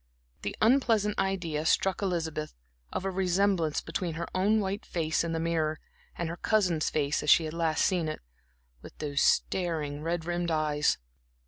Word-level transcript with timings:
The 0.41 0.55
unpleasant 0.63 1.19
idea 1.19 1.63
struck 1.63 2.01
Elizabeth 2.01 2.55
of 2.91 3.05
a 3.05 3.11
resemblance 3.11 3.81
between 3.81 4.15
her 4.15 4.25
own 4.33 4.59
white 4.59 4.83
face 4.83 5.23
in 5.23 5.31
the 5.31 5.39
mirror, 5.39 5.79
and 6.17 6.27
her 6.27 6.37
cousin's 6.37 6.89
face 6.89 7.21
as 7.21 7.29
she 7.29 7.45
had 7.45 7.53
last 7.53 7.85
seen 7.85 8.07
it, 8.07 8.21
with 8.81 8.97
those 8.97 9.21
staring, 9.21 10.01
red 10.01 10.25
rimmed 10.25 10.49
eyes. 10.49 10.97